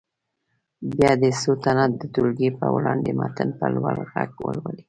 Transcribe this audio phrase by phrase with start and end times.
[0.95, 4.79] بیا دې څو تنه د ټولګي په وړاندې متن په لوړ غږ ولولي.